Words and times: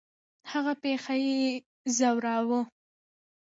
هغه 0.51 0.73
پېښه 0.83 1.15
یې 1.25 1.41
ځوراوه. 1.97 2.61